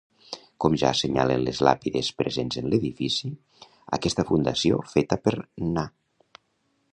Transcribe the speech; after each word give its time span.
Com 0.63 0.75
ja 0.83 0.87
assenyalen 0.95 1.43
les 1.49 1.59
làpides 1.67 2.09
presents 2.21 2.57
en 2.61 2.71
l'edifici, 2.71 3.29
aquesta 3.99 4.27
fundació 4.31 4.81
feta 4.97 5.21
per 5.29 5.37
Na. 5.77 5.85